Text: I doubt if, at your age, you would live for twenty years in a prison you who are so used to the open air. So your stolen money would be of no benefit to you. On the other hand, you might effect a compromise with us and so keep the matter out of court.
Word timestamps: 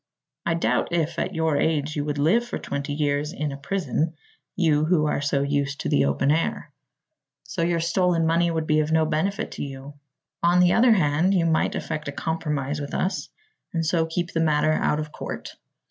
I 0.47 0.55
doubt 0.55 0.87
if, 0.91 1.19
at 1.19 1.35
your 1.35 1.57
age, 1.57 1.95
you 1.95 2.03
would 2.05 2.17
live 2.17 2.43
for 2.43 2.57
twenty 2.57 2.91
years 2.91 3.31
in 3.33 3.51
a 3.51 3.57
prison 3.57 4.15
you 4.55 4.83
who 4.85 5.05
are 5.05 5.21
so 5.21 5.43
used 5.43 5.81
to 5.81 5.89
the 5.89 6.05
open 6.05 6.31
air. 6.31 6.71
So 7.43 7.61
your 7.61 7.79
stolen 7.81 8.25
money 8.25 8.49
would 8.49 8.65
be 8.65 8.79
of 8.79 8.91
no 8.91 9.05
benefit 9.05 9.51
to 9.51 9.63
you. 9.63 9.93
On 10.41 10.59
the 10.59 10.73
other 10.73 10.93
hand, 10.93 11.35
you 11.35 11.45
might 11.45 11.75
effect 11.75 12.07
a 12.07 12.11
compromise 12.11 12.81
with 12.81 12.95
us 12.95 13.29
and 13.75 13.85
so 13.85 14.07
keep 14.07 14.31
the 14.33 14.39
matter 14.39 14.73
out 14.73 14.99
of 14.99 15.11
court. 15.11 15.53